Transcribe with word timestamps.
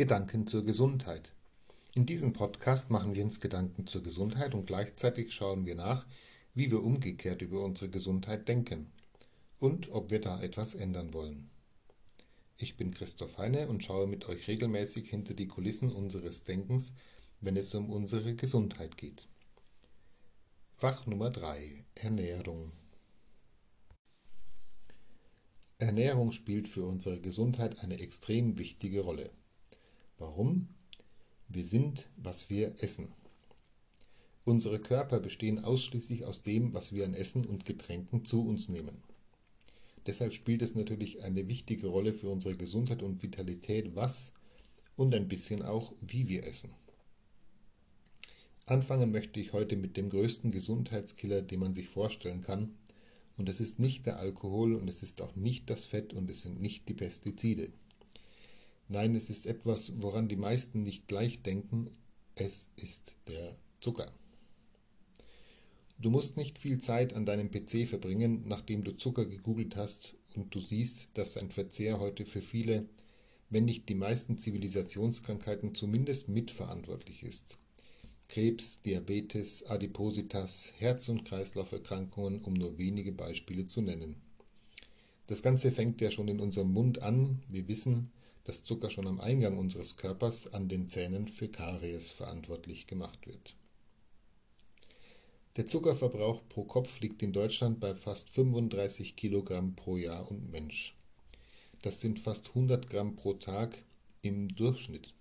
Gedanken 0.00 0.46
zur 0.46 0.64
Gesundheit. 0.64 1.30
In 1.92 2.06
diesem 2.06 2.32
Podcast 2.32 2.90
machen 2.90 3.14
wir 3.14 3.22
uns 3.22 3.38
Gedanken 3.38 3.86
zur 3.86 4.02
Gesundheit 4.02 4.54
und 4.54 4.64
gleichzeitig 4.64 5.34
schauen 5.34 5.66
wir 5.66 5.74
nach, 5.74 6.06
wie 6.54 6.70
wir 6.70 6.82
umgekehrt 6.82 7.42
über 7.42 7.62
unsere 7.62 7.90
Gesundheit 7.90 8.48
denken 8.48 8.90
und 9.58 9.90
ob 9.90 10.10
wir 10.10 10.22
da 10.22 10.40
etwas 10.40 10.74
ändern 10.74 11.12
wollen. 11.12 11.50
Ich 12.56 12.78
bin 12.78 12.94
Christoph 12.94 13.36
Heine 13.36 13.68
und 13.68 13.84
schaue 13.84 14.06
mit 14.06 14.26
euch 14.26 14.48
regelmäßig 14.48 15.10
hinter 15.10 15.34
die 15.34 15.48
Kulissen 15.48 15.92
unseres 15.92 16.44
Denkens, 16.44 16.94
wenn 17.42 17.58
es 17.58 17.74
um 17.74 17.90
unsere 17.90 18.34
Gesundheit 18.34 18.96
geht. 18.96 19.28
Fach 20.72 21.04
Nummer 21.04 21.28
3 21.28 21.84
Ernährung 21.96 22.72
Ernährung 25.76 26.32
spielt 26.32 26.68
für 26.68 26.86
unsere 26.86 27.20
Gesundheit 27.20 27.80
eine 27.80 28.00
extrem 28.00 28.56
wichtige 28.56 29.02
Rolle. 29.02 29.30
Warum? 30.20 30.68
Wir 31.48 31.64
sind, 31.64 32.10
was 32.18 32.50
wir 32.50 32.74
essen. 32.82 33.08
Unsere 34.44 34.78
Körper 34.78 35.18
bestehen 35.18 35.64
ausschließlich 35.64 36.26
aus 36.26 36.42
dem, 36.42 36.74
was 36.74 36.92
wir 36.92 37.06
an 37.06 37.14
Essen 37.14 37.46
und 37.46 37.64
Getränken 37.64 38.26
zu 38.26 38.46
uns 38.46 38.68
nehmen. 38.68 38.98
Deshalb 40.06 40.34
spielt 40.34 40.60
es 40.60 40.74
natürlich 40.74 41.22
eine 41.22 41.48
wichtige 41.48 41.86
Rolle 41.86 42.12
für 42.12 42.28
unsere 42.28 42.54
Gesundheit 42.54 43.02
und 43.02 43.22
Vitalität, 43.22 43.96
was 43.96 44.34
und 44.94 45.14
ein 45.14 45.26
bisschen 45.26 45.62
auch, 45.62 45.94
wie 46.02 46.28
wir 46.28 46.46
essen. 46.46 46.70
Anfangen 48.66 49.12
möchte 49.12 49.40
ich 49.40 49.54
heute 49.54 49.78
mit 49.78 49.96
dem 49.96 50.10
größten 50.10 50.50
Gesundheitskiller, 50.50 51.40
den 51.40 51.60
man 51.60 51.72
sich 51.72 51.88
vorstellen 51.88 52.42
kann, 52.42 52.76
und 53.38 53.48
es 53.48 53.58
ist 53.58 53.78
nicht 53.78 54.04
der 54.04 54.18
Alkohol 54.18 54.74
und 54.74 54.86
es 54.86 55.02
ist 55.02 55.22
auch 55.22 55.34
nicht 55.34 55.70
das 55.70 55.86
Fett 55.86 56.12
und 56.12 56.30
es 56.30 56.42
sind 56.42 56.60
nicht 56.60 56.90
die 56.90 56.94
Pestizide. 56.94 57.72
Nein, 58.92 59.14
es 59.14 59.30
ist 59.30 59.46
etwas, 59.46 59.92
woran 60.02 60.26
die 60.26 60.34
meisten 60.34 60.82
nicht 60.82 61.06
gleich 61.06 61.42
denken. 61.42 61.90
Es 62.34 62.70
ist 62.74 63.14
der 63.28 63.56
Zucker. 63.80 64.10
Du 66.00 66.10
musst 66.10 66.36
nicht 66.36 66.58
viel 66.58 66.78
Zeit 66.78 67.14
an 67.14 67.24
deinem 67.24 67.52
PC 67.52 67.86
verbringen, 67.88 68.48
nachdem 68.48 68.82
du 68.82 68.96
Zucker 68.96 69.26
gegoogelt 69.26 69.76
hast 69.76 70.16
und 70.34 70.52
du 70.52 70.58
siehst, 70.58 71.10
dass 71.14 71.34
sein 71.34 71.52
Verzehr 71.52 72.00
heute 72.00 72.26
für 72.26 72.42
viele, 72.42 72.88
wenn 73.48 73.64
nicht 73.64 73.88
die 73.88 73.94
meisten 73.94 74.38
Zivilisationskrankheiten 74.38 75.76
zumindest 75.76 76.28
mitverantwortlich 76.28 77.22
ist. 77.22 77.58
Krebs, 78.26 78.80
Diabetes, 78.80 79.66
Adipositas, 79.66 80.74
Herz- 80.78 81.08
und 81.08 81.24
Kreislauferkrankungen, 81.24 82.40
um 82.40 82.54
nur 82.54 82.76
wenige 82.76 83.12
Beispiele 83.12 83.66
zu 83.66 83.82
nennen. 83.82 84.16
Das 85.28 85.44
Ganze 85.44 85.70
fängt 85.70 86.00
ja 86.00 86.10
schon 86.10 86.26
in 86.26 86.40
unserem 86.40 86.72
Mund 86.72 87.02
an. 87.02 87.40
Wir 87.48 87.68
wissen, 87.68 88.10
dass 88.44 88.64
Zucker 88.64 88.90
schon 88.90 89.06
am 89.06 89.20
Eingang 89.20 89.58
unseres 89.58 89.96
Körpers 89.96 90.52
an 90.52 90.68
den 90.68 90.88
Zähnen 90.88 91.28
für 91.28 91.48
Karies 91.48 92.10
verantwortlich 92.10 92.86
gemacht 92.86 93.26
wird. 93.26 93.54
Der 95.56 95.66
Zuckerverbrauch 95.66 96.42
pro 96.48 96.64
Kopf 96.64 97.00
liegt 97.00 97.22
in 97.22 97.32
Deutschland 97.32 97.80
bei 97.80 97.94
fast 97.94 98.30
35 98.30 99.16
Kilogramm 99.16 99.74
pro 99.74 99.96
Jahr 99.96 100.30
und 100.30 100.50
Mensch. 100.50 100.94
Das 101.82 102.00
sind 102.00 102.20
fast 102.20 102.48
100 102.50 102.88
Gramm 102.88 103.16
pro 103.16 103.34
Tag 103.34 103.76
im 104.22 104.48
Durchschnitt. 104.48 105.14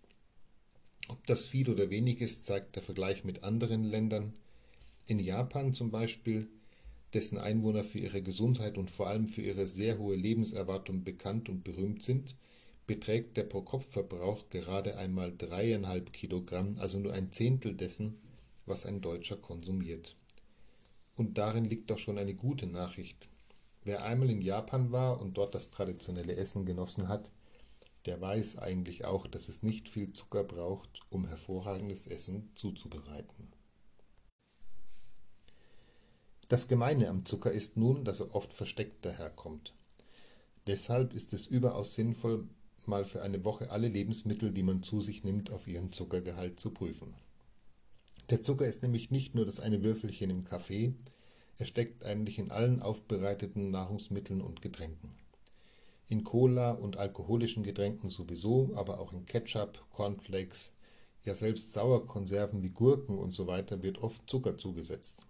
Ob 1.08 1.26
das 1.26 1.46
viel 1.46 1.70
oder 1.70 1.90
wenig 1.90 2.22
ist, 2.22 2.46
zeigt 2.46 2.76
der 2.76 2.84
Vergleich 2.84 3.24
mit 3.24 3.44
anderen 3.44 3.84
Ländern. 3.84 4.34
In 5.08 5.20
Japan 5.20 5.74
zum 5.74 5.90
Beispiel, 5.90 6.48
dessen 7.14 7.40
Einwohner 7.40 7.84
für 7.84 7.98
ihre 7.98 8.22
Gesundheit 8.22 8.78
und 8.78 8.92
vor 8.92 9.08
allem 9.08 9.28
für 9.28 9.42
ihre 9.42 9.68
sehr 9.68 9.98
hohe 9.98 10.16
Lebenserwartung 10.16 11.04
bekannt 11.04 11.50
und 11.50 11.64
berühmt 11.64 12.04
sind, 12.04 12.36
beträgt 12.90 13.38
der 13.38 13.44
Pro-Kopf-Verbrauch 13.44 14.50
gerade 14.50 14.98
einmal 14.98 15.32
dreieinhalb 15.38 16.12
Kilogramm, 16.12 16.76
also 16.80 16.98
nur 16.98 17.14
ein 17.14 17.32
Zehntel 17.32 17.76
dessen, 17.76 18.16
was 18.66 18.88
ein 18.88 19.00
Deutscher 19.00 19.38
konsumiert. 19.38 20.16
Und 21.16 21.38
darin 21.38 21.66
liegt 21.66 21.92
doch 21.92 22.00
schon 22.00 22.18
eine 22.18 22.34
gute 22.34 22.66
Nachricht. 22.66 23.30
Wer 23.84 24.06
einmal 24.06 24.32
in 24.32 24.42
Japan 24.42 24.92
war 24.92 25.22
und 25.22 25.38
dort 25.38 25.54
das 25.54 25.70
traditionelle 25.70 26.36
Essen 26.36 26.66
genossen 26.66 27.08
hat, 27.08 27.32
der 28.08 28.20
weiß 28.20 28.58
eigentlich 28.58 29.06
auch, 29.06 29.28
dass 29.28 29.50
es 29.50 29.62
nicht 29.62 29.88
viel 29.88 30.12
Zucker 30.14 30.44
braucht, 30.44 31.02
um 31.12 31.28
hervorragendes 31.28 32.08
Essen 32.08 32.50
zuzubereiten. 32.56 33.54
Das 36.48 36.68
Gemeine 36.68 37.10
am 37.10 37.24
Zucker 37.24 37.52
ist 37.52 37.78
nun, 37.78 38.04
dass 38.04 38.20
er 38.20 38.34
oft 38.34 38.52
versteckt 38.52 39.06
daherkommt. 39.06 39.76
Deshalb 40.66 41.14
ist 41.14 41.34
es 41.34 41.46
überaus 41.46 41.94
sinnvoll, 41.94 42.50
mal 42.90 43.06
für 43.06 43.22
eine 43.22 43.46
Woche 43.46 43.72
alle 43.72 43.88
Lebensmittel, 43.88 44.52
die 44.52 44.64
man 44.64 44.84
zu 44.84 45.02
sich 45.02 45.24
nimmt, 45.24 45.52
auf 45.52 45.68
ihren 45.68 45.94
Zuckergehalt 45.94 46.60
zu 46.60 46.72
prüfen. 46.72 47.14
Der 48.30 48.44
Zucker 48.44 48.66
ist 48.66 48.84
nämlich 48.84 49.12
nicht 49.12 49.34
nur 49.36 49.46
das 49.46 49.60
eine 49.60 49.84
Würfelchen 49.84 50.30
im 50.30 50.44
Kaffee, 50.44 50.94
er 51.58 51.66
steckt 51.66 52.06
eigentlich 52.06 52.40
in 52.40 52.52
allen 52.52 52.82
aufbereiteten 52.82 53.70
Nahrungsmitteln 53.72 54.42
und 54.42 54.62
Getränken. 54.62 55.12
In 56.08 56.24
Cola 56.24 56.72
und 56.72 56.98
alkoholischen 56.98 57.64
Getränken 57.64 58.10
sowieso, 58.10 58.72
aber 58.76 59.00
auch 59.00 59.14
in 59.14 59.26
Ketchup, 59.26 59.84
Cornflakes, 59.92 60.74
ja 61.24 61.36
selbst 61.36 61.74
Sauerkonserven 61.74 62.64
wie 62.64 62.70
Gurken 62.70 63.18
und 63.18 63.34
so 63.34 63.46
weiter 63.46 63.84
wird 63.84 64.02
oft 64.02 64.30
Zucker 64.30 64.58
zugesetzt. 64.58 65.26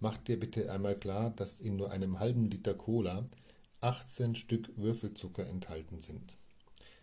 Mach 0.00 0.16
dir 0.18 0.40
bitte 0.40 0.72
einmal 0.72 0.96
klar, 0.96 1.30
dass 1.30 1.60
in 1.60 1.76
nur 1.76 1.92
einem 1.92 2.18
halben 2.18 2.50
Liter 2.50 2.74
Cola 2.74 3.24
18 3.82 4.34
Stück 4.34 4.70
Würfelzucker 4.76 5.46
enthalten 5.46 6.00
sind. 6.00 6.36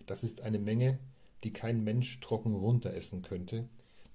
Das 0.08 0.24
ist 0.24 0.42
eine 0.42 0.58
Menge, 0.58 0.98
die 1.44 1.54
kein 1.54 1.84
Mensch 1.84 2.20
trocken 2.20 2.56
runteressen 2.56 3.22
könnte, 3.22 3.70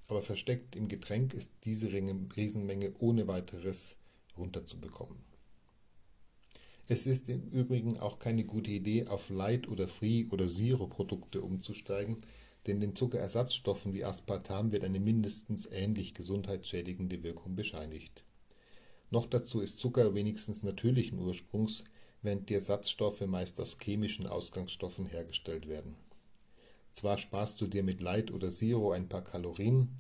aber 0.08 0.22
versteckt 0.22 0.74
im 0.74 0.88
Getränk 0.88 1.32
ist 1.34 1.52
diese 1.64 1.92
Riesenmenge 1.92 2.94
ohne 2.98 3.28
weiteres 3.28 3.98
runterzubekommen. 4.36 5.18
Es 6.88 7.06
ist 7.06 7.28
im 7.28 7.48
Übrigen 7.48 7.98
auch 8.00 8.18
keine 8.18 8.44
gute 8.44 8.70
Idee, 8.70 9.06
auf 9.06 9.30
Light- 9.30 9.68
oder 9.68 9.86
Free- 9.86 10.26
oder 10.30 10.48
Zero-Produkte 10.48 11.40
umzusteigen, 11.40 12.18
denn 12.66 12.80
den 12.80 12.96
Zuckerersatzstoffen 12.96 13.94
wie 13.94 14.04
Aspartam 14.04 14.72
wird 14.72 14.84
eine 14.84 15.00
mindestens 15.00 15.66
ähnlich 15.66 16.14
gesundheitsschädigende 16.14 17.22
Wirkung 17.22 17.54
bescheinigt. 17.54 18.24
Noch 19.10 19.26
dazu 19.26 19.60
ist 19.60 19.78
Zucker 19.78 20.14
wenigstens 20.14 20.62
natürlichen 20.62 21.18
Ursprungs, 21.18 21.84
während 22.22 22.48
die 22.48 22.54
Ersatzstoffe 22.54 23.26
meist 23.26 23.60
aus 23.60 23.78
chemischen 23.82 24.26
Ausgangsstoffen 24.26 25.06
hergestellt 25.06 25.68
werden. 25.68 25.96
Zwar 26.92 27.18
sparst 27.18 27.60
du 27.60 27.66
dir 27.66 27.82
mit 27.82 28.00
Light 28.00 28.30
oder 28.30 28.50
Zero 28.50 28.92
ein 28.92 29.08
paar 29.08 29.24
Kalorien, 29.24 29.94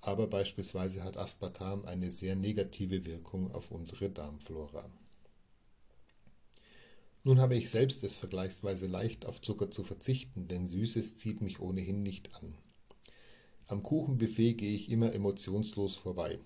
aber 0.00 0.26
beispielsweise 0.26 1.04
hat 1.04 1.16
Aspartam 1.16 1.84
eine 1.84 2.10
sehr 2.10 2.36
negative 2.36 3.04
Wirkung 3.04 3.50
auf 3.52 3.70
unsere 3.70 4.10
Darmflora. 4.10 4.88
Nun 7.24 7.40
habe 7.40 7.56
ich 7.56 7.70
selbst 7.70 8.04
es 8.04 8.14
vergleichsweise 8.14 8.86
leicht, 8.86 9.26
auf 9.26 9.42
Zucker 9.42 9.68
zu 9.68 9.82
verzichten, 9.82 10.46
denn 10.46 10.66
Süßes 10.66 11.16
zieht 11.16 11.40
mich 11.40 11.58
ohnehin 11.58 12.04
nicht 12.04 12.32
an. 12.36 12.56
Am 13.66 13.82
Kuchenbuffet 13.82 14.54
gehe 14.54 14.76
ich 14.76 14.90
immer 14.90 15.12
emotionslos 15.12 15.96
vorbei. 15.96 16.38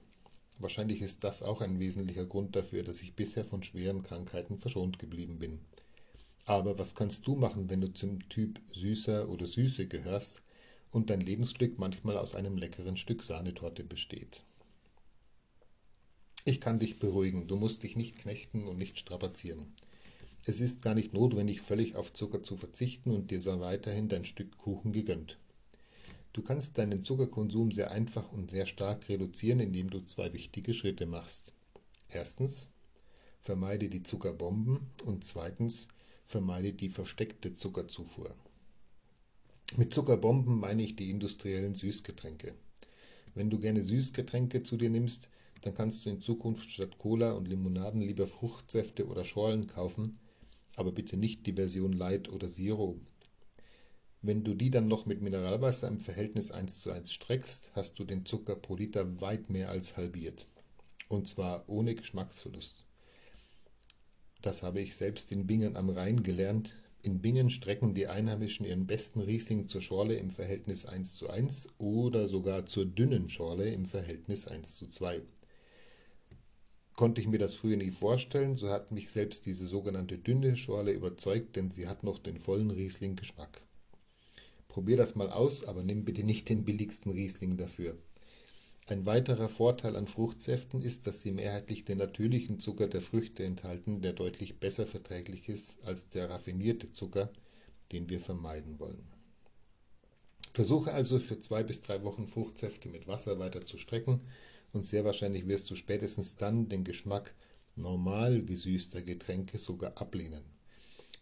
Wahrscheinlich 0.60 1.00
ist 1.00 1.25
das 1.25 1.43
auch 1.43 1.62
ein 1.62 1.81
wesentlicher 1.81 2.26
Grund 2.26 2.54
dafür, 2.54 2.82
dass 2.82 3.00
ich 3.00 3.15
bisher 3.15 3.47
von 3.47 3.62
schweren 3.62 4.03
Krankheiten 4.03 4.59
verschont 4.59 4.98
geblieben 4.98 5.38
bin. 5.38 5.59
Aber 6.44 6.78
was 6.78 6.94
kannst 6.94 7.26
du 7.26 7.34
machen, 7.34 7.71
wenn 7.71 7.81
du 7.81 7.93
zum 7.93 8.28
Typ 8.28 8.60
Süßer 8.72 9.31
oder 9.31 9.47
Süße 9.47 9.87
gehörst 9.87 10.43
und 10.91 11.09
dein 11.09 11.22
Lebensglück 11.22 11.78
manchmal 11.78 12.19
aus 12.19 12.34
einem 12.34 12.59
leckeren 12.59 12.99
Stück 12.99 13.22
Sahnetorte 13.22 13.84
besteht? 13.84 14.44
Ich 16.44 16.60
kann 16.60 16.78
dich 16.78 16.99
beruhigen, 16.99 17.49
du 17.49 17.56
musst 17.56 17.82
dich 17.82 17.97
nicht 17.97 18.19
knechten 18.19 18.66
und 18.66 18.76
nicht 18.76 18.99
strapazieren. 18.99 19.72
Es 20.44 20.60
ist 20.60 20.82
gar 20.82 20.94
nicht 20.94 21.15
notwendig, 21.15 21.62
völlig 21.62 21.97
auf 21.97 22.12
Zucker 22.12 22.43
zu 22.43 22.56
verzichten 22.56 23.12
und 23.12 23.31
dir 23.31 23.41
sei 23.41 23.60
weiterhin 23.60 24.09
dein 24.10 24.26
Stück 24.26 24.59
Kuchen 24.59 24.93
gegönnt. 24.93 25.38
Du 26.32 26.43
kannst 26.43 26.79
deinen 26.79 27.03
Zuckerkonsum 27.03 27.73
sehr 27.73 27.91
einfach 27.91 28.31
und 28.32 28.50
sehr 28.50 28.67
stark 28.67 29.09
reduzieren, 29.09 29.59
indem 29.59 29.91
du 29.91 30.00
zwei 30.06 30.32
wichtige 30.32 30.75
Schritte 30.75 31.06
machst. 31.06 31.53
Erstens, 32.09 32.71
vermeide 33.41 33.88
die 33.88 34.05
Zuckerbomben 34.05 34.87
und 35.05 35.25
zweitens, 35.25 35.88
vermeide 36.27 36.73
die 36.73 36.88
versteckte 36.88 37.56
Zuckerzufuhr. 37.56 38.32
Mit 39.77 39.93
Zuckerbomben 39.93 40.59
meine 40.59 40.82
ich 40.82 40.94
die 40.94 41.11
industriellen 41.11 41.75
Süßgetränke. 41.75 42.55
Wenn 43.35 43.50
du 43.50 43.59
gerne 43.59 43.82
Süßgetränke 43.82 44.62
zu 44.62 44.77
dir 44.77 44.91
nimmst, 44.91 45.29
dann 45.62 45.75
kannst 45.75 46.06
du 46.06 46.11
in 46.11 46.21
Zukunft 46.21 46.71
statt 46.71 46.99
Cola 46.99 47.32
und 47.32 47.49
Limonaden 47.49 48.00
lieber 48.00 48.27
Fruchtsäfte 48.27 49.06
oder 49.06 49.25
Schorlen 49.25 49.67
kaufen, 49.67 50.17
aber 50.77 50.93
bitte 50.93 51.17
nicht 51.17 51.47
die 51.47 51.53
Version 51.53 51.93
Light 51.93 52.29
oder 52.29 52.49
Zero, 52.49 52.99
wenn 54.22 54.44
du 54.44 54.55
die 54.55 54.70
dann 54.70 54.87
noch 54.87 55.06
mit 55.06 55.22
Mineralwasser 55.22 55.88
im 55.88 55.99
Verhältnis 55.99 56.50
1 56.50 56.81
zu 56.81 56.90
1 56.90 57.12
streckst, 57.12 57.72
hast 57.75 57.99
du 57.99 58.05
den 58.05 58.26
Zucker 58.26 58.55
pro 58.55 58.76
Liter 58.76 59.20
weit 59.20 59.49
mehr 59.49 59.70
als 59.70 59.96
halbiert. 59.96 60.46
Und 61.08 61.28
zwar 61.28 61.64
ohne 61.69 61.94
Geschmacksverlust. 61.94 62.84
Das 64.43 64.62
habe 64.62 64.81
ich 64.81 64.94
selbst 64.94 65.32
in 65.32 65.46
Bingen 65.46 65.76
am 65.76 65.88
Rhein 65.88 66.22
gelernt. 66.22 66.75
In 67.02 67.22
Bingen 67.22 67.50
strecken 67.50 67.94
die 67.94 68.08
Einheimischen 68.08 68.67
ihren 68.67 68.87
besten 68.87 69.20
Riesling 69.20 69.69
zur 69.69 69.81
Schorle 69.81 70.17
im 70.17 70.31
Verhältnis 70.31 70.84
1 70.84 71.17
zu 71.17 71.31
1 71.31 71.69
oder 71.78 72.28
sogar 72.28 72.67
zur 72.67 72.84
dünnen 72.84 73.31
Schorle 73.31 73.70
im 73.70 73.87
Verhältnis 73.87 74.46
1 74.46 74.76
zu 74.76 74.88
2. 74.88 75.22
Konnte 76.94 77.22
ich 77.22 77.28
mir 77.28 77.38
das 77.38 77.55
früher 77.55 77.78
nie 77.78 77.90
vorstellen, 77.90 78.56
so 78.56 78.69
hat 78.69 78.93
mich 78.93 79.11
selbst 79.11 79.46
diese 79.46 79.67
sogenannte 79.67 80.19
dünne 80.19 80.56
Schorle 80.56 80.93
überzeugt, 80.93 81.56
denn 81.56 81.70
sie 81.70 81.88
hat 81.88 82.05
noch 82.05 82.19
den 82.19 82.38
vollen 82.38 82.70
Riesling-Geschmack. 82.70 83.62
Probier 84.70 84.96
das 84.96 85.17
mal 85.17 85.31
aus, 85.31 85.64
aber 85.64 85.82
nimm 85.82 86.05
bitte 86.05 86.22
nicht 86.22 86.49
den 86.49 86.64
billigsten 86.64 87.11
Riesling 87.11 87.56
dafür. 87.56 87.99
Ein 88.87 89.05
weiterer 89.05 89.49
Vorteil 89.49 89.96
an 89.96 90.06
Fruchtsäften 90.06 90.81
ist, 90.81 91.08
dass 91.08 91.22
sie 91.22 91.32
mehrheitlich 91.32 91.84
den 91.84 91.99
natürlichen 91.99 92.61
Zucker 92.61 92.87
der 92.87 93.02
Früchte 93.02 93.44
enthalten, 93.44 94.00
der 94.00 94.12
deutlich 94.12 94.61
besser 94.61 94.87
verträglich 94.87 95.49
ist 95.49 95.82
als 95.84 96.08
der 96.08 96.31
raffinierte 96.31 96.93
Zucker, 96.93 97.31
den 97.90 98.11
wir 98.11 98.20
vermeiden 98.20 98.78
wollen. 98.78 99.08
Versuche 100.55 100.93
also 100.93 101.19
für 101.19 101.40
zwei 101.40 101.64
bis 101.64 101.81
drei 101.81 102.05
Wochen 102.05 102.28
Fruchtsäfte 102.28 102.88
mit 102.88 103.08
Wasser 103.08 103.40
weiter 103.40 103.67
zu 103.67 103.76
strecken 103.76 104.20
und 104.72 104.84
sehr 104.84 105.05
wahrscheinlich 105.05 105.49
wirst 105.49 105.69
du 105.70 105.75
spätestens 105.75 106.37
dann 106.37 106.69
den 106.69 106.84
Geschmack 106.84 107.34
normal 107.75 108.43
gesüßter 108.43 109.02
Getränke 109.02 109.58
sogar 109.58 110.00
ablehnen. 110.00 110.59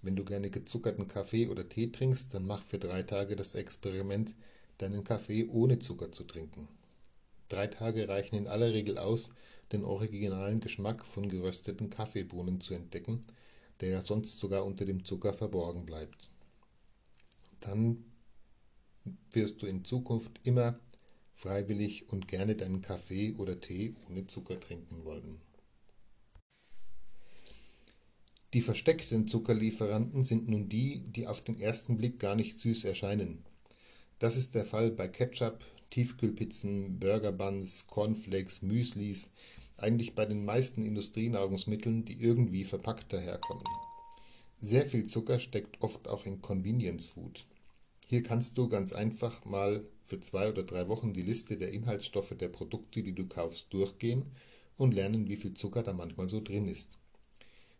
Wenn 0.03 0.17
du 0.17 0.25
gerne 0.25 0.51
gezuckerten 0.51 1.09
Kaffee 1.09 1.49
oder 1.49 1.69
Tee 1.69 1.91
trinkst, 1.91 2.33
dann 2.33 2.47
mach 2.47 2.63
für 2.63 2.79
drei 2.79 3.03
Tage 3.03 3.35
das 3.35 3.55
Experiment, 3.55 4.35
deinen 4.79 5.03
Kaffee 5.03 5.47
ohne 5.47 5.81
Zucker 5.81 6.13
zu 6.13 6.25
trinken. 6.25 6.69
Drei 7.49 7.67
Tage 7.67 8.09
reichen 8.09 8.37
in 8.37 8.47
aller 8.47 8.73
Regel 8.73 8.99
aus, 8.99 9.31
den 9.73 9.85
originalen 9.85 10.61
Geschmack 10.61 11.05
von 11.05 11.29
gerösteten 11.29 11.91
Kaffeebohnen 11.91 12.61
zu 12.61 12.75
entdecken, 12.75 13.25
der 13.81 13.91
ja 13.91 14.01
sonst 14.01 14.39
sogar 14.39 14.65
unter 14.65 14.85
dem 14.85 15.05
Zucker 15.05 15.33
verborgen 15.33 15.85
bleibt. 15.85 16.31
Dann 17.61 18.05
wirst 19.33 19.63
du 19.63 19.67
in 19.67 19.85
Zukunft 19.85 20.41
immer 20.45 20.79
freiwillig 21.33 22.09
und 22.11 22.29
gerne 22.29 22.57
deinen 22.57 22.83
Kaffee 22.83 23.35
oder 23.35 23.61
Tee 23.61 23.95
ohne 24.09 24.27
Zucker 24.27 24.61
trinken 24.61 25.05
wollen. 25.05 25.41
Die 28.55 28.63
versteckten 28.63 29.29
Zuckerlieferanten 29.29 30.25
sind 30.25 30.49
nun 30.49 30.71
die, 30.71 31.01
die 31.01 31.27
auf 31.27 31.43
den 31.43 31.61
ersten 31.61 31.99
Blick 31.99 32.19
gar 32.19 32.35
nicht 32.35 32.59
süß 32.59 32.85
erscheinen. 32.85 33.45
Das 34.21 34.37
ist 34.37 34.55
der 34.55 34.65
Fall 34.65 34.91
bei 34.91 35.07
Ketchup, 35.07 35.63
Tiefkühlpizzen, 35.91 36.99
Burgerbuns, 36.99 37.87
Cornflakes, 37.89 38.63
Müslis, 38.63 39.33
eigentlich 39.77 40.15
bei 40.15 40.25
den 40.25 40.47
meisten 40.47 40.83
Industrienahrungsmitteln, 40.83 42.07
die 42.07 42.23
irgendwie 42.23 42.65
verpackt 42.65 43.13
daherkommen. 43.13 43.65
Sehr 44.57 44.87
viel 44.87 45.05
Zucker 45.05 45.41
steckt 45.41 45.83
oft 45.83 46.09
auch 46.09 46.25
in 46.25 46.41
Convenience 46.41 47.07
Food. 47.07 47.45
Hier 48.07 48.23
kannst 48.23 48.57
du 48.57 48.67
ganz 48.71 48.95
einfach 48.95 49.45
mal 49.45 49.87
für 50.03 50.21
zwei 50.21 50.49
oder 50.49 50.63
drei 50.63 50.89
Wochen 50.89 51.13
die 51.13 51.21
Liste 51.21 51.59
der 51.59 51.71
Inhaltsstoffe 51.71 52.35
der 52.35 52.49
Produkte, 52.49 53.03
die 53.03 53.15
du 53.15 53.27
kaufst, 53.27 53.71
durchgehen 53.75 54.25
und 54.79 54.95
lernen, 54.95 55.29
wie 55.29 55.37
viel 55.37 55.53
Zucker 55.53 55.83
da 55.83 55.93
manchmal 55.93 56.31
so 56.31 56.41
drin 56.41 56.67
ist. 56.67 56.97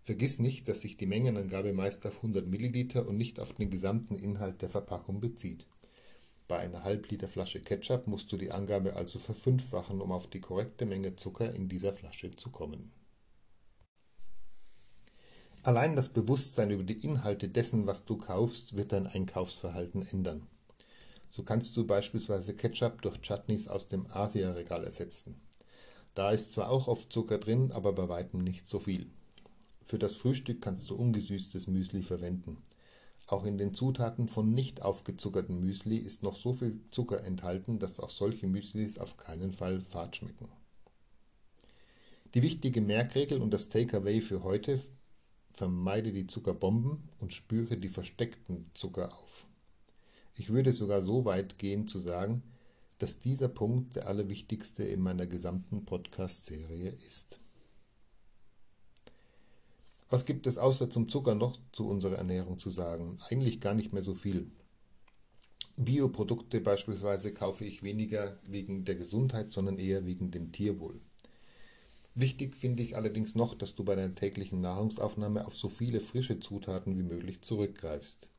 Vergiss 0.09 0.39
nicht, 0.39 0.69
dass 0.69 0.81
sich 0.81 0.97
die 0.97 1.05
Mengenangabe 1.05 1.75
meist 1.75 2.07
auf 2.07 2.17
100 2.17 2.47
Milliliter 2.47 3.07
und 3.07 3.19
nicht 3.19 3.39
auf 3.41 3.53
den 3.53 3.69
gesamten 3.69 4.17
Inhalt 4.17 4.63
der 4.63 4.71
Verpackung 4.71 5.21
bezieht. 5.21 5.67
Bei 6.49 6.61
einer 6.61 6.83
Halbliter 6.83 7.29
Flasche 7.29 7.61
Ketchup 7.61 8.07
musst 8.07 8.33
du 8.33 8.39
die 8.39 8.51
Angabe 8.51 8.97
also 8.97 9.19
verfünffachen, 9.19 10.01
um 10.01 10.11
auf 10.11 10.27
die 10.27 10.41
korrekte 10.41 10.87
Menge 10.87 11.17
Zucker 11.17 11.55
in 11.55 11.69
dieser 11.69 11.93
Flasche 11.93 12.35
zu 12.35 12.49
kommen. 12.49 12.91
Allein 15.63 15.95
das 15.95 16.09
Bewusstsein 16.09 16.71
über 16.71 16.85
die 16.85 17.05
Inhalte 17.05 17.51
dessen, 17.51 17.87
was 17.87 18.07
du 18.07 18.17
kaufst, 18.17 18.79
wird 18.79 18.93
dein 18.93 19.07
Einkaufsverhalten 19.07 20.09
ändern. 20.11 20.47
So 21.29 21.43
kannst 21.43 21.77
du 21.77 21.87
beispielsweise 21.87 22.55
Ketchup 22.55 23.03
durch 23.03 23.21
Chutneys 23.21 23.69
aus 23.69 23.89
dem 23.89 24.07
Asia-Regal 24.11 24.85
ersetzen. 24.85 25.39
Da 26.15 26.31
ist 26.31 26.53
zwar 26.53 26.71
auch 26.71 26.89
oft 26.89 27.13
Zucker 27.13 27.37
drin, 27.37 27.73
aber 27.73 27.93
bei 27.93 28.09
weitem 28.09 28.43
nicht 28.43 28.67
so 28.67 28.81
viel. 28.81 29.11
Für 29.89 29.99
das 29.99 30.17
Frühstück 30.17 30.61
kannst 30.61 30.91
du 30.91 30.97
ungesüßtes 30.97 31.67
Müsli 31.67 32.03
verwenden. 32.03 32.59
Auch 33.27 33.47
in 33.47 33.57
den 33.57 33.73
Zutaten 33.73 34.29
von 34.29 34.53
nicht 34.53 34.83
aufgezuckertem 34.83 35.61
Müsli 35.61 35.97
ist 35.97 36.23
noch 36.23 36.37
so 36.37 36.53
viel 36.53 36.79
Zucker 36.91 37.25
enthalten, 37.25 37.79
dass 37.79 37.99
auch 37.99 38.11
solche 38.11 38.47
Müslis 38.49 38.99
auf 38.99 39.17
keinen 39.17 39.55
Fall 39.55 39.81
fad 39.81 40.15
schmecken. 40.15 40.51
Die 42.35 42.43
wichtige 42.43 42.83
Merkregel 42.83 43.41
und 43.41 43.51
das 43.51 43.71
Takeaway 43.71 44.21
für 44.21 44.43
heute 44.43 44.79
vermeide 45.55 46.13
die 46.13 46.27
Zuckerbomben 46.27 47.09
und 47.19 47.33
spüre 47.33 47.79
die 47.79 47.89
versteckten 47.89 48.71
Zucker 48.75 49.19
auf. 49.19 49.47
Ich 50.35 50.51
würde 50.51 50.75
sogar 50.75 51.03
so 51.03 51.25
weit 51.25 51.57
gehen 51.57 51.89
zu 51.89 51.99
sagen, 51.99 52.43
dass 52.99 53.21
dieser 53.21 53.49
Punkt 53.49 53.97
der 53.97 54.07
allerwichtigste 54.07 54.85
in 54.85 55.01
meiner 55.01 55.27
gesamten 55.27 55.87
Podcast-Serie 55.87 56.91
ist. 57.07 57.41
Was 60.11 60.25
gibt 60.25 60.47
es 60.47 60.57
außer 60.57 60.89
zum 60.89 61.09
Zucker 61.09 61.35
noch 61.35 61.59
zu 61.73 61.87
unserer 61.87 62.17
Ernährung 62.17 62.59
zu 62.59 62.71
sagen? 62.71 63.19
Eigentlich 63.29 63.61
gar 63.61 63.75
nicht 63.75 63.93
mehr 63.93 64.03
so 64.03 64.15
viel. 64.15 64.51
Bioprodukte 65.77 66.61
beispielsweise 66.61 67.35
kaufe 67.35 67.65
ich 67.65 67.83
weniger 67.83 68.37
wegen 68.47 68.85
der 68.85 68.95
Gesundheit, 68.95 69.53
sondern 69.53 69.79
eher 69.79 70.07
wegen 70.07 70.31
dem 70.31 70.51
Tierwohl. 70.51 71.01
Wichtig 72.15 72.57
finde 72.57 72.83
ich 72.83 72.97
allerdings 72.97 73.35
noch, 73.35 73.55
dass 73.55 73.75
du 73.75 73.85
bei 73.85 73.95
deiner 73.95 74.15
täglichen 74.15 74.61
Nahrungsaufnahme 74.61 75.47
auf 75.47 75.57
so 75.57 75.69
viele 75.69 76.01
frische 76.01 76.41
Zutaten 76.41 76.99
wie 76.99 77.05
möglich 77.05 77.43
zurückgreifst. 77.43 78.31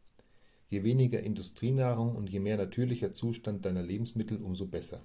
Je 0.70 0.84
weniger 0.84 1.22
Industrienahrung 1.22 2.16
und 2.16 2.30
je 2.30 2.40
mehr 2.40 2.58
natürlicher 2.58 3.14
Zustand 3.14 3.64
deiner 3.66 3.84
Lebensmittel, 3.84 4.42
umso 4.42 4.66
besser. 4.66 5.02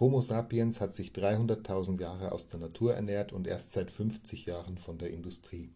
Homo 0.00 0.20
sapiens 0.20 0.80
hat 0.80 0.94
sich 0.94 1.10
300.000 1.10 2.00
Jahre 2.00 2.30
aus 2.30 2.46
der 2.46 2.60
Natur 2.60 2.94
ernährt 2.94 3.32
und 3.32 3.48
erst 3.48 3.72
seit 3.72 3.90
50 3.90 4.46
Jahren 4.46 4.78
von 4.78 4.96
der 4.96 5.10
Industrie. 5.10 5.70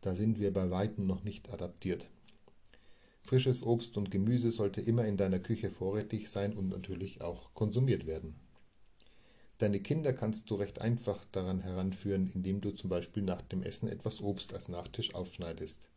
Da 0.00 0.14
sind 0.14 0.40
wir 0.40 0.54
bei 0.54 0.70
weitem 0.70 1.06
noch 1.06 1.22
nicht 1.22 1.52
adaptiert. 1.52 2.08
Frisches 3.22 3.62
Obst 3.62 3.98
und 3.98 4.10
Gemüse 4.10 4.52
sollte 4.52 4.80
immer 4.80 5.04
in 5.04 5.18
deiner 5.18 5.38
Küche 5.38 5.70
vorrätig 5.70 6.30
sein 6.30 6.56
und 6.56 6.70
natürlich 6.70 7.20
auch 7.20 7.52
konsumiert 7.52 8.06
werden. 8.06 8.36
Deine 9.58 9.80
Kinder 9.80 10.14
kannst 10.14 10.50
du 10.50 10.54
recht 10.54 10.80
einfach 10.80 11.22
daran 11.30 11.60
heranführen, 11.60 12.32
indem 12.34 12.62
du 12.62 12.70
zum 12.70 12.88
Beispiel 12.88 13.22
nach 13.22 13.42
dem 13.42 13.62
Essen 13.62 13.86
etwas 13.86 14.22
Obst 14.22 14.54
als 14.54 14.70
Nachtisch 14.70 15.14
aufschneidest. 15.14 15.90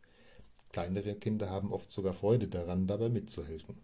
Kleinere 0.72 1.14
Kinder 1.14 1.48
haben 1.48 1.72
oft 1.72 1.90
sogar 1.90 2.12
Freude 2.12 2.48
daran, 2.48 2.86
dabei 2.86 3.08
mitzuhelfen. 3.08 3.78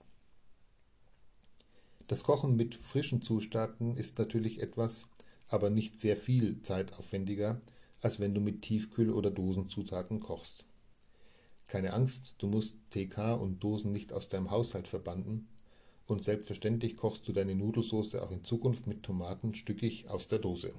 Das 2.12 2.24
Kochen 2.24 2.56
mit 2.56 2.74
frischen 2.74 3.22
Zutaten 3.22 3.96
ist 3.96 4.18
natürlich 4.18 4.60
etwas, 4.60 5.06
aber 5.48 5.70
nicht 5.70 5.98
sehr 5.98 6.14
viel 6.14 6.60
zeitaufwendiger, 6.60 7.62
als 8.02 8.20
wenn 8.20 8.34
du 8.34 8.40
mit 8.42 8.60
Tiefkühl- 8.60 9.14
oder 9.14 9.30
Dosenzutaten 9.30 10.20
kochst. 10.20 10.66
Keine 11.68 11.94
Angst, 11.94 12.34
du 12.36 12.48
musst 12.48 12.76
TK 12.90 13.32
und 13.32 13.64
Dosen 13.64 13.92
nicht 13.92 14.12
aus 14.12 14.28
deinem 14.28 14.50
Haushalt 14.50 14.88
verbannen 14.88 15.48
und 16.06 16.22
selbstverständlich 16.22 16.98
kochst 16.98 17.26
du 17.28 17.32
deine 17.32 17.54
Nudelsauce 17.54 18.16
auch 18.16 18.30
in 18.30 18.44
Zukunft 18.44 18.86
mit 18.86 19.02
Tomaten 19.02 19.54
stückig 19.54 20.10
aus 20.10 20.28
der 20.28 20.38
Dose. 20.38 20.74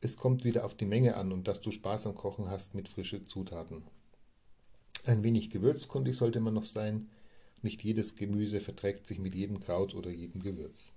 Es 0.00 0.16
kommt 0.16 0.44
wieder 0.44 0.64
auf 0.64 0.74
die 0.74 0.86
Menge 0.86 1.18
an 1.18 1.30
und 1.30 1.46
dass 1.46 1.60
du 1.60 1.70
Spaß 1.70 2.06
am 2.06 2.14
Kochen 2.14 2.48
hast 2.48 2.74
mit 2.74 2.88
frischen 2.88 3.26
Zutaten. 3.26 3.82
Ein 5.04 5.22
wenig 5.22 5.50
gewürzkundig 5.50 6.16
sollte 6.16 6.40
man 6.40 6.54
noch 6.54 6.64
sein, 6.64 7.10
nicht 7.64 7.82
jedes 7.82 8.16
Gemüse 8.16 8.60
verträgt 8.60 9.06
sich 9.06 9.18
mit 9.18 9.34
jedem 9.34 9.60
Kraut 9.60 9.94
oder 9.94 10.10
jedem 10.10 10.42
Gewürz. 10.42 10.92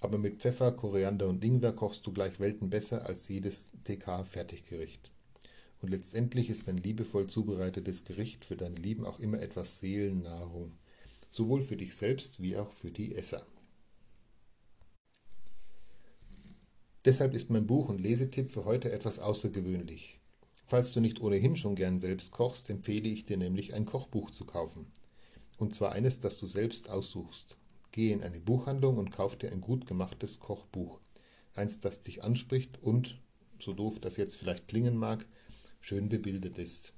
Aber 0.00 0.18
mit 0.18 0.40
Pfeffer, 0.40 0.72
Koriander 0.72 1.28
und 1.28 1.42
Ingwer 1.44 1.72
kochst 1.72 2.06
du 2.06 2.12
gleich 2.12 2.38
Welten 2.38 2.70
besser 2.70 3.06
als 3.06 3.28
jedes 3.28 3.70
TK-Fertiggericht. 3.84 5.10
Und 5.80 5.90
letztendlich 5.90 6.50
ist 6.50 6.68
ein 6.68 6.78
liebevoll 6.78 7.26
zubereitetes 7.26 8.04
Gericht 8.04 8.44
für 8.44 8.56
dein 8.56 8.76
Lieben 8.76 9.06
auch 9.06 9.20
immer 9.20 9.40
etwas 9.40 9.80
Seelennahrung, 9.80 10.72
sowohl 11.30 11.62
für 11.62 11.76
dich 11.76 11.94
selbst 11.94 12.42
wie 12.42 12.56
auch 12.56 12.72
für 12.72 12.90
die 12.90 13.14
Esser. 13.14 13.46
Deshalb 17.04 17.34
ist 17.34 17.50
mein 17.50 17.66
Buch 17.66 17.88
und 17.88 18.00
Lesetipp 18.00 18.50
für 18.50 18.64
heute 18.64 18.90
etwas 18.90 19.20
außergewöhnlich. 19.20 20.18
Falls 20.64 20.90
du 20.90 21.00
nicht 21.00 21.20
ohnehin 21.20 21.56
schon 21.56 21.76
gern 21.76 22.00
selbst 22.00 22.32
kochst, 22.32 22.68
empfehle 22.68 23.08
ich 23.08 23.24
dir 23.24 23.36
nämlich 23.36 23.74
ein 23.74 23.84
Kochbuch 23.84 24.32
zu 24.32 24.44
kaufen. 24.44 24.86
Und 25.58 25.74
zwar 25.74 25.92
eines, 25.92 26.20
das 26.20 26.38
du 26.38 26.46
selbst 26.46 26.90
aussuchst. 26.90 27.56
Gehe 27.92 28.12
in 28.12 28.22
eine 28.22 28.40
Buchhandlung 28.40 28.98
und 28.98 29.10
kauf 29.10 29.36
dir 29.36 29.50
ein 29.50 29.60
gut 29.60 29.86
gemachtes 29.86 30.38
Kochbuch. 30.38 31.00
Eins, 31.54 31.80
das 31.80 32.02
dich 32.02 32.22
anspricht 32.22 32.82
und, 32.82 33.18
so 33.58 33.72
doof 33.72 34.00
das 34.00 34.18
jetzt 34.18 34.36
vielleicht 34.36 34.68
klingen 34.68 34.96
mag, 34.96 35.24
schön 35.80 36.08
bebildet 36.08 36.58
ist. 36.58 36.92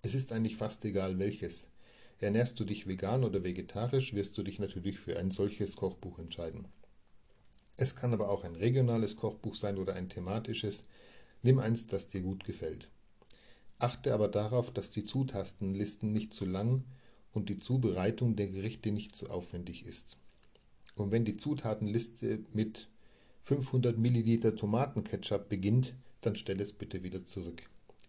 Es 0.00 0.14
ist 0.14 0.32
eigentlich 0.32 0.56
fast 0.56 0.84
egal 0.84 1.18
welches. 1.18 1.68
Ernährst 2.20 2.58
du 2.58 2.64
dich 2.64 2.86
vegan 2.86 3.24
oder 3.24 3.44
vegetarisch, 3.44 4.14
wirst 4.14 4.38
du 4.38 4.42
dich 4.42 4.58
natürlich 4.58 4.98
für 4.98 5.18
ein 5.18 5.30
solches 5.30 5.76
Kochbuch 5.76 6.18
entscheiden. 6.18 6.68
Es 7.76 7.96
kann 7.96 8.14
aber 8.14 8.30
auch 8.30 8.44
ein 8.44 8.54
regionales 8.54 9.16
Kochbuch 9.16 9.54
sein 9.54 9.78
oder 9.78 9.94
ein 9.94 10.08
thematisches. 10.08 10.84
Nimm 11.42 11.58
eins, 11.58 11.86
das 11.86 12.08
dir 12.08 12.22
gut 12.22 12.44
gefällt. 12.44 12.88
Achte 13.78 14.14
aber 14.14 14.28
darauf, 14.28 14.72
dass 14.72 14.90
die 14.90 15.04
Zutatenlisten 15.04 16.12
nicht 16.12 16.32
zu 16.32 16.46
lang 16.46 16.84
und 17.34 17.48
die 17.48 17.58
Zubereitung 17.58 18.36
der 18.36 18.48
Gerichte 18.48 18.92
nicht 18.92 19.14
zu 19.14 19.28
aufwendig 19.28 19.86
ist. 19.86 20.16
Und 20.96 21.10
wenn 21.10 21.24
die 21.24 21.36
Zutatenliste 21.36 22.40
mit 22.52 22.88
500 23.42 23.98
Milliliter 23.98 24.56
Tomatenketchup 24.56 25.48
beginnt, 25.48 25.94
dann 26.20 26.36
stell 26.36 26.60
es 26.60 26.72
bitte 26.72 27.02
wieder 27.02 27.24
zurück. 27.24 27.62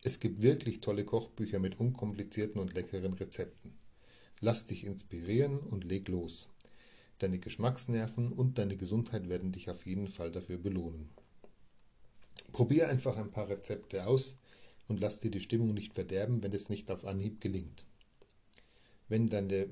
Es 0.03 0.20
gibt 0.20 0.41
wirklich 0.41 0.82
tolle 0.82 1.03
Kochbücher 1.03 1.60
mit 1.60 1.79
unkomplizierten 1.79 2.62
und 2.62 2.74
leckeren 2.74 3.13
Rezepten. 3.13 3.72
Lass 4.39 4.67
dich 4.67 4.86
inspirieren 4.86 5.60
und 5.60 5.84
leg 5.84 6.08
los. 6.08 6.48
Deine 7.20 7.39
Geschmacksnerven 7.39 8.32
und 8.32 8.58
deine 8.58 8.77
Gesundheit 8.77 9.29
werden 9.29 9.51
dich 9.51 9.70
auf 9.70 9.86
jeden 9.86 10.08
Fall 10.08 10.32
dafür 10.32 10.58
belohnen. 10.58 11.10
Probier 12.51 12.89
einfach 12.89 13.17
ein 13.17 13.32
paar 13.32 13.50
Rezepte 13.50 14.05
aus 14.05 14.36
und 14.88 15.00
lass 15.00 15.22
dir 15.22 15.32
die 15.32 15.39
Stimmung 15.39 15.74
nicht 15.74 15.96
verderben, 15.96 16.44
wenn 16.44 16.53
es 16.53 16.70
nicht 16.70 16.91
auf 16.91 17.05
Anhieb 17.05 17.41
gelingt. 17.41 17.86
Wenn 19.08 19.28
deine 19.28 19.70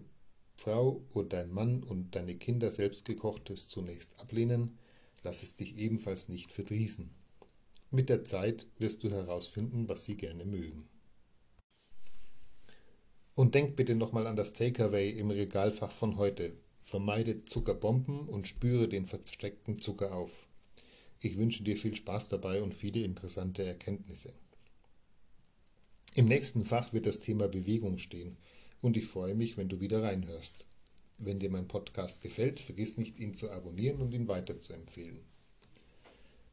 Frau 0.55 1.03
oder 1.13 1.29
dein 1.29 1.51
Mann 1.51 1.83
und 1.83 2.15
deine 2.15 2.35
Kinder 2.35 2.69
selbstgekochtes 2.69 3.67
zunächst 3.67 4.19
ablehnen, 4.19 4.77
lass 5.23 5.41
es 5.41 5.55
dich 5.55 5.77
ebenfalls 5.77 6.29
nicht 6.29 6.51
verdrießen. 6.51 7.09
Mit 7.89 8.09
der 8.09 8.23
Zeit 8.23 8.67
wirst 8.77 9.03
du 9.03 9.09
herausfinden, 9.09 9.89
was 9.89 10.05
sie 10.05 10.17
gerne 10.17 10.45
mögen. 10.45 10.87
Und 13.35 13.55
denk 13.55 13.75
bitte 13.75 13.95
nochmal 13.95 14.27
an 14.27 14.35
das 14.35 14.53
Takeaway 14.53 15.09
im 15.09 15.31
Regalfach 15.31 15.91
von 15.91 16.17
heute. 16.17 16.53
Vermeide 16.77 17.45
Zuckerbomben 17.45 18.27
und 18.27 18.47
spüre 18.47 18.87
den 18.87 19.05
versteckten 19.07 19.79
Zucker 19.79 20.13
auf. 20.15 20.47
Ich 21.19 21.37
wünsche 21.37 21.63
dir 21.63 21.77
viel 21.77 21.95
Spaß 21.95 22.29
dabei 22.29 22.61
und 22.61 22.75
viele 22.75 23.01
interessante 23.01 23.63
Erkenntnisse. 23.63 24.33
Im 26.15 26.25
nächsten 26.25 26.65
Fach 26.65 26.93
wird 26.93 27.07
das 27.07 27.21
Thema 27.21 27.47
Bewegung 27.47 27.97
stehen 27.97 28.37
und 28.83 28.97
ich 28.97 29.07
freue 29.07 29.33
mich, 29.33 29.57
wenn 29.57 29.69
du 29.69 29.79
wieder 29.79 30.03
reinhörst. 30.03 30.65
Wenn 31.17 31.39
dir 31.39 31.49
mein 31.49 31.69
Podcast 31.69 32.21
gefällt, 32.21 32.59
vergiss 32.59 32.97
nicht, 32.97 33.17
ihn 33.17 33.33
zu 33.33 33.49
abonnieren 33.49 34.01
und 34.01 34.13
ihn 34.13 34.27
weiterzuempfehlen. 34.27 35.21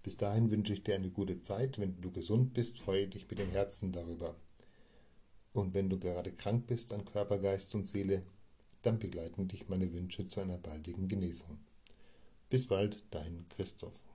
Bis 0.04 0.16
dahin 0.16 0.50
wünsche 0.50 0.72
ich 0.72 0.84
dir 0.84 0.94
eine 0.94 1.10
gute 1.10 1.38
Zeit. 1.38 1.80
Wenn 1.80 2.00
du 2.00 2.12
gesund 2.12 2.54
bist, 2.54 2.78
freue 2.78 3.08
dich 3.08 3.28
mit 3.28 3.40
dem 3.40 3.50
Herzen 3.50 3.90
darüber. 3.90 4.36
Und 5.52 5.74
wenn 5.74 5.90
du 5.90 5.98
gerade 5.98 6.30
krank 6.30 6.68
bist 6.68 6.92
an 6.92 7.04
Körper, 7.04 7.38
Geist 7.38 7.74
und 7.74 7.88
Seele, 7.88 8.22
dann 8.82 9.00
begleiten 9.00 9.48
dich 9.48 9.68
meine 9.68 9.92
Wünsche 9.92 10.28
zu 10.28 10.40
einer 10.40 10.56
baldigen 10.56 11.08
Genesung. 11.08 11.58
Bis 12.48 12.66
bald, 12.66 13.02
dein 13.10 13.44
Christoph. 13.56 14.09